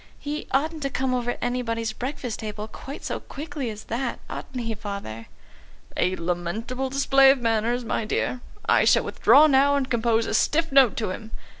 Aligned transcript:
"He 0.17 0.47
oughtn't 0.49 0.81
to 0.81 0.89
come 0.89 1.13
over 1.13 1.37
anybody's 1.43 1.93
breakfast 1.93 2.39
table 2.39 2.67
quite 2.67 3.05
so 3.05 3.19
quickly 3.19 3.69
as 3.69 3.83
that. 3.83 4.17
Ought 4.31 4.47
he, 4.55 4.73
Father?" 4.73 5.27
"A 5.95 6.15
lamentable 6.15 6.89
display 6.89 7.29
of 7.29 7.37
manners, 7.37 7.85
my 7.85 8.03
dear. 8.05 8.41
I 8.65 8.83
shall 8.83 9.03
withdraw 9.03 9.45
now 9.45 9.75
and 9.75 9.91
compose 9.91 10.25
a 10.25 10.33
stiff 10.33 10.71
note 10.71 10.97
to 10.97 11.11
him. 11.11 11.29